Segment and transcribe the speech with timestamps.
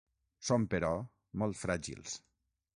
[0.47, 0.91] Són però,
[1.43, 2.19] molt fràgils.